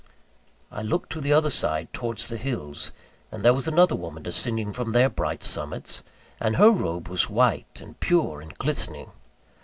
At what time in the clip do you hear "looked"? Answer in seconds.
0.81-1.11